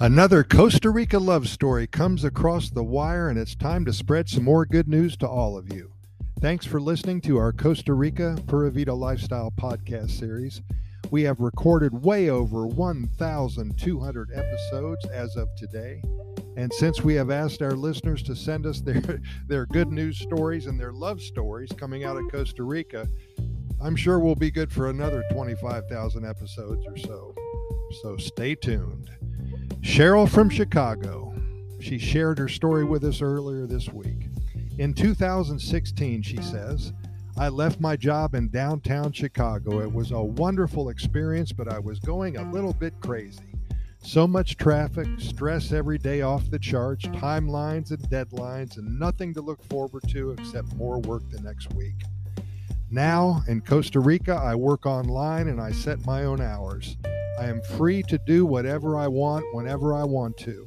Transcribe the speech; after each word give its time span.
Another 0.00 0.42
Costa 0.42 0.90
Rica 0.90 1.18
love 1.18 1.46
story 1.46 1.86
comes 1.86 2.24
across 2.24 2.70
the 2.70 2.82
wire, 2.82 3.28
and 3.28 3.38
it's 3.38 3.54
time 3.54 3.84
to 3.84 3.92
spread 3.92 4.28
some 4.28 4.42
more 4.42 4.64
good 4.64 4.88
news 4.88 5.16
to 5.18 5.28
all 5.28 5.56
of 5.56 5.72
you. 5.72 5.92
Thanks 6.40 6.66
for 6.66 6.80
listening 6.80 7.20
to 7.20 7.36
our 7.36 7.52
Costa 7.52 7.92
Rica 7.92 8.36
Pura 8.48 8.70
Vida 8.72 8.94
Lifestyle 8.94 9.52
podcast 9.52 10.10
series. 10.10 10.62
We 11.10 11.22
have 11.22 11.40
recorded 11.40 12.02
way 12.02 12.30
over 12.30 12.66
1,200 12.66 14.30
episodes 14.34 15.04
as 15.06 15.36
of 15.36 15.48
today. 15.56 16.02
And 16.56 16.72
since 16.72 17.02
we 17.02 17.14
have 17.14 17.30
asked 17.30 17.60
our 17.60 17.72
listeners 17.72 18.22
to 18.24 18.34
send 18.34 18.66
us 18.66 18.80
their, 18.80 19.20
their 19.46 19.66
good 19.66 19.92
news 19.92 20.18
stories 20.18 20.66
and 20.66 20.80
their 20.80 20.92
love 20.92 21.20
stories 21.20 21.70
coming 21.76 22.02
out 22.02 22.16
of 22.16 22.30
Costa 22.32 22.64
Rica, 22.64 23.06
I'm 23.80 23.94
sure 23.94 24.18
we'll 24.18 24.34
be 24.34 24.50
good 24.50 24.72
for 24.72 24.88
another 24.88 25.22
25,000 25.32 26.24
episodes 26.24 26.86
or 26.86 26.96
so. 26.96 27.34
So 28.00 28.16
stay 28.16 28.54
tuned. 28.54 29.10
Cheryl 29.82 30.28
from 30.28 30.48
Chicago. 30.48 31.34
She 31.80 31.98
shared 31.98 32.38
her 32.38 32.48
story 32.48 32.84
with 32.84 33.02
us 33.02 33.20
earlier 33.20 33.66
this 33.66 33.88
week. 33.88 34.28
In 34.78 34.94
2016, 34.94 36.22
she 36.22 36.36
says, 36.40 36.92
I 37.36 37.48
left 37.48 37.80
my 37.80 37.96
job 37.96 38.36
in 38.36 38.48
downtown 38.48 39.10
Chicago. 39.10 39.80
It 39.80 39.92
was 39.92 40.12
a 40.12 40.22
wonderful 40.22 40.88
experience, 40.88 41.50
but 41.52 41.70
I 41.70 41.80
was 41.80 41.98
going 41.98 42.36
a 42.36 42.50
little 42.52 42.72
bit 42.72 42.94
crazy. 43.00 43.40
So 43.98 44.26
much 44.28 44.56
traffic, 44.56 45.08
stress 45.18 45.72
every 45.72 45.98
day 45.98 46.22
off 46.22 46.48
the 46.48 46.60
charts, 46.60 47.06
timelines 47.06 47.90
and 47.90 48.08
deadlines, 48.08 48.78
and 48.78 49.00
nothing 49.00 49.34
to 49.34 49.40
look 49.40 49.62
forward 49.64 50.04
to 50.10 50.30
except 50.30 50.76
more 50.76 51.00
work 51.00 51.28
the 51.28 51.40
next 51.40 51.74
week. 51.74 52.04
Now, 52.88 53.42
in 53.48 53.60
Costa 53.60 53.98
Rica, 53.98 54.34
I 54.34 54.54
work 54.54 54.86
online 54.86 55.48
and 55.48 55.60
I 55.60 55.72
set 55.72 56.06
my 56.06 56.24
own 56.24 56.40
hours. 56.40 56.96
I 57.42 57.46
am 57.46 57.60
free 57.60 58.04
to 58.04 58.18
do 58.18 58.46
whatever 58.46 58.96
I 58.96 59.08
want 59.08 59.44
whenever 59.52 59.94
I 59.94 60.04
want 60.04 60.36
to. 60.38 60.64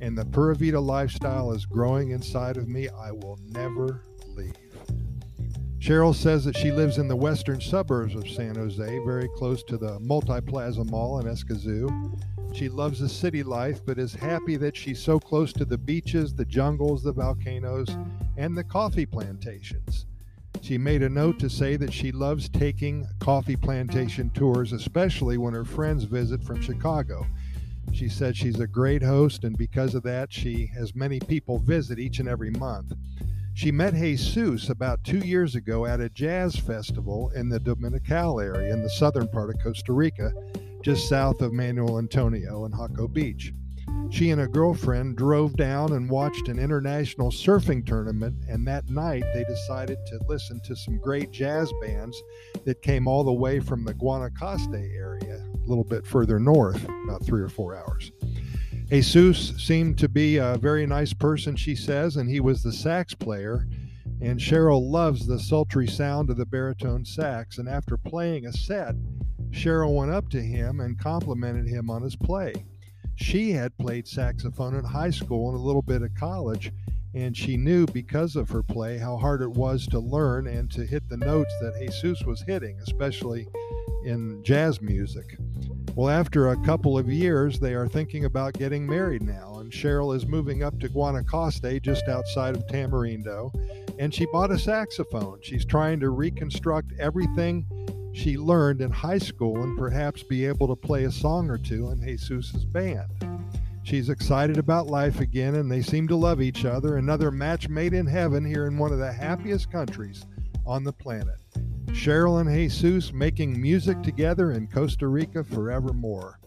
And 0.00 0.18
the 0.18 0.24
Pura 0.24 0.56
Vida 0.56 0.80
lifestyle 0.80 1.52
is 1.52 1.64
growing 1.64 2.10
inside 2.10 2.56
of 2.56 2.66
me. 2.66 2.88
I 2.88 3.12
will 3.12 3.38
never 3.50 4.02
leave. 4.34 4.52
Cheryl 5.78 6.12
says 6.12 6.44
that 6.44 6.56
she 6.56 6.72
lives 6.72 6.98
in 6.98 7.06
the 7.06 7.14
western 7.14 7.60
suburbs 7.60 8.16
of 8.16 8.28
San 8.28 8.56
Jose, 8.56 8.98
very 9.04 9.28
close 9.36 9.62
to 9.68 9.78
the 9.78 10.00
Multiplaza 10.00 10.84
Mall 10.90 11.20
in 11.20 11.26
Escazú. 11.26 12.20
She 12.52 12.68
loves 12.68 12.98
the 12.98 13.08
city 13.08 13.44
life, 13.44 13.80
but 13.86 13.96
is 13.96 14.12
happy 14.12 14.56
that 14.56 14.76
she's 14.76 15.00
so 15.00 15.20
close 15.20 15.52
to 15.52 15.64
the 15.64 15.78
beaches, 15.78 16.34
the 16.34 16.44
jungles, 16.44 17.04
the 17.04 17.12
volcanoes, 17.12 17.96
and 18.36 18.58
the 18.58 18.64
coffee 18.64 19.06
plantations. 19.06 20.06
She 20.66 20.78
made 20.78 21.04
a 21.04 21.08
note 21.08 21.38
to 21.38 21.48
say 21.48 21.76
that 21.76 21.92
she 21.92 22.10
loves 22.10 22.48
taking 22.48 23.06
coffee 23.20 23.54
plantation 23.54 24.30
tours, 24.30 24.72
especially 24.72 25.38
when 25.38 25.54
her 25.54 25.64
friends 25.64 26.02
visit 26.02 26.42
from 26.42 26.60
Chicago. 26.60 27.24
She 27.92 28.08
said 28.08 28.36
she's 28.36 28.58
a 28.58 28.66
great 28.66 29.00
host, 29.00 29.44
and 29.44 29.56
because 29.56 29.94
of 29.94 30.02
that, 30.02 30.32
she 30.32 30.66
has 30.74 30.92
many 30.92 31.20
people 31.20 31.60
visit 31.60 32.00
each 32.00 32.18
and 32.18 32.28
every 32.28 32.50
month. 32.50 32.94
She 33.54 33.70
met 33.70 33.94
Jesus 33.94 34.68
about 34.68 35.04
two 35.04 35.20
years 35.20 35.54
ago 35.54 35.86
at 35.86 36.00
a 36.00 36.08
jazz 36.08 36.56
festival 36.56 37.30
in 37.36 37.48
the 37.48 37.60
Dominical 37.60 38.40
area 38.40 38.72
in 38.72 38.82
the 38.82 38.90
southern 38.90 39.28
part 39.28 39.50
of 39.50 39.62
Costa 39.62 39.92
Rica, 39.92 40.32
just 40.82 41.08
south 41.08 41.42
of 41.42 41.52
Manuel 41.52 42.00
Antonio 42.00 42.64
and 42.64 42.74
Jaco 42.74 43.06
Beach. 43.12 43.52
She 44.10 44.30
and 44.30 44.40
a 44.40 44.48
girlfriend 44.48 45.16
drove 45.16 45.56
down 45.56 45.92
and 45.92 46.08
watched 46.08 46.48
an 46.48 46.58
international 46.58 47.30
surfing 47.30 47.84
tournament, 47.84 48.36
and 48.48 48.66
that 48.66 48.88
night 48.88 49.24
they 49.34 49.44
decided 49.44 49.98
to 50.06 50.20
listen 50.28 50.60
to 50.64 50.76
some 50.76 50.98
great 50.98 51.32
jazz 51.32 51.72
bands 51.82 52.22
that 52.64 52.82
came 52.82 53.06
all 53.08 53.24
the 53.24 53.32
way 53.32 53.60
from 53.60 53.84
the 53.84 53.94
Guanacaste 53.94 54.96
area, 54.96 55.36
a 55.36 55.68
little 55.68 55.84
bit 55.84 56.06
further 56.06 56.38
north, 56.38 56.82
about 57.04 57.24
three 57.24 57.42
or 57.42 57.48
four 57.48 57.76
hours. 57.76 58.12
Jesus 58.90 59.52
seemed 59.58 59.98
to 59.98 60.08
be 60.08 60.36
a 60.36 60.56
very 60.56 60.86
nice 60.86 61.12
person, 61.12 61.56
she 61.56 61.74
says, 61.74 62.16
and 62.16 62.30
he 62.30 62.40
was 62.40 62.62
the 62.62 62.72
sax 62.72 63.14
player. 63.14 63.66
And 64.22 64.38
Cheryl 64.38 64.90
loves 64.90 65.26
the 65.26 65.38
sultry 65.38 65.88
sound 65.88 66.30
of 66.30 66.36
the 66.36 66.46
baritone 66.46 67.04
sax. 67.04 67.58
And 67.58 67.68
after 67.68 67.96
playing 67.96 68.46
a 68.46 68.52
set, 68.52 68.94
Cheryl 69.50 69.94
went 69.94 70.12
up 70.12 70.30
to 70.30 70.40
him 70.40 70.80
and 70.80 70.98
complimented 70.98 71.66
him 71.66 71.90
on 71.90 72.02
his 72.02 72.16
play. 72.16 72.64
She 73.16 73.50
had 73.52 73.76
played 73.78 74.06
saxophone 74.06 74.74
in 74.74 74.84
high 74.84 75.10
school 75.10 75.48
and 75.48 75.58
a 75.58 75.62
little 75.62 75.82
bit 75.82 76.02
of 76.02 76.14
college, 76.14 76.70
and 77.14 77.36
she 77.36 77.56
knew 77.56 77.86
because 77.86 78.36
of 78.36 78.50
her 78.50 78.62
play 78.62 78.98
how 78.98 79.16
hard 79.16 79.40
it 79.40 79.50
was 79.50 79.86
to 79.88 79.98
learn 79.98 80.46
and 80.46 80.70
to 80.72 80.84
hit 80.84 81.08
the 81.08 81.16
notes 81.16 81.52
that 81.60 81.80
Jesus 81.80 82.22
was 82.24 82.42
hitting, 82.42 82.78
especially 82.80 83.48
in 84.04 84.42
jazz 84.44 84.82
music. 84.82 85.38
Well, 85.94 86.10
after 86.10 86.50
a 86.50 86.62
couple 86.62 86.98
of 86.98 87.08
years, 87.08 87.58
they 87.58 87.72
are 87.72 87.88
thinking 87.88 88.26
about 88.26 88.52
getting 88.52 88.86
married 88.86 89.22
now, 89.22 89.56
and 89.60 89.72
Cheryl 89.72 90.14
is 90.14 90.26
moving 90.26 90.62
up 90.62 90.78
to 90.80 90.90
Guanacaste, 90.90 91.80
just 91.80 92.06
outside 92.06 92.54
of 92.54 92.66
Tamarindo, 92.66 93.50
and 93.98 94.12
she 94.12 94.26
bought 94.26 94.50
a 94.50 94.58
saxophone. 94.58 95.38
She's 95.42 95.64
trying 95.64 96.00
to 96.00 96.10
reconstruct 96.10 96.92
everything 96.98 97.64
she 98.16 98.38
learned 98.38 98.80
in 98.80 98.90
high 98.90 99.18
school 99.18 99.62
and 99.62 99.76
perhaps 99.76 100.22
be 100.22 100.46
able 100.46 100.66
to 100.66 100.74
play 100.74 101.04
a 101.04 101.10
song 101.10 101.50
or 101.50 101.58
two 101.58 101.90
in 101.90 102.00
Jesus's 102.00 102.64
band. 102.64 103.10
She's 103.82 104.08
excited 104.08 104.56
about 104.56 104.86
life 104.86 105.20
again 105.20 105.56
and 105.56 105.70
they 105.70 105.82
seem 105.82 106.08
to 106.08 106.16
love 106.16 106.40
each 106.40 106.64
other. 106.64 106.96
Another 106.96 107.30
match 107.30 107.68
made 107.68 107.92
in 107.92 108.06
heaven 108.06 108.42
here 108.42 108.66
in 108.66 108.78
one 108.78 108.90
of 108.90 108.98
the 108.98 109.12
happiest 109.12 109.70
countries 109.70 110.24
on 110.66 110.82
the 110.82 110.94
planet. 110.94 111.36
Cheryl 111.88 112.40
and 112.40 112.50
Jesus 112.50 113.12
making 113.12 113.60
music 113.60 114.02
together 114.02 114.52
in 114.52 114.66
Costa 114.66 115.08
Rica 115.08 115.44
forevermore. 115.44 116.38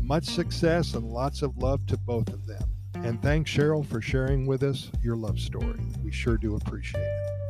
Much 0.00 0.24
success 0.24 0.94
and 0.94 1.08
lots 1.08 1.42
of 1.42 1.56
love 1.56 1.86
to 1.86 1.96
both 1.98 2.28
of 2.30 2.46
them. 2.46 2.64
And 2.94 3.22
thanks, 3.22 3.50
Cheryl, 3.50 3.86
for 3.86 4.00
sharing 4.00 4.44
with 4.44 4.64
us 4.64 4.90
your 5.04 5.16
love 5.16 5.38
story. 5.38 5.78
We 6.04 6.10
sure 6.10 6.36
do 6.36 6.56
appreciate 6.56 7.00
it. 7.00 7.41